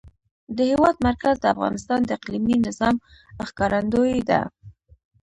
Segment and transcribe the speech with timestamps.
[0.55, 2.95] د هېواد مرکز د افغانستان د اقلیمي نظام
[3.47, 4.41] ښکارندوی ده.